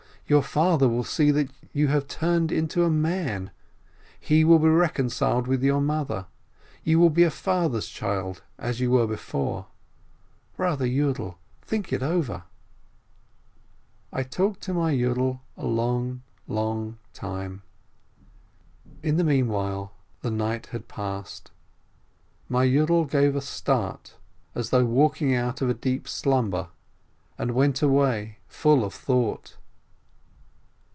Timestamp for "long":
15.65-16.21, 16.47-16.97